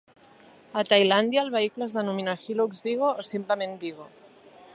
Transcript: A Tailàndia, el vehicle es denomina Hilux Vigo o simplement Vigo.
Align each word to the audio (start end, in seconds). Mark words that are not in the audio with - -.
A 0.81 0.83
Tailàndia, 0.93 1.43
el 1.47 1.53
vehicle 1.57 1.85
es 1.89 1.95
denomina 1.99 2.37
Hilux 2.47 2.83
Vigo 2.89 3.11
o 3.25 3.29
simplement 3.35 3.79
Vigo. 3.87 4.11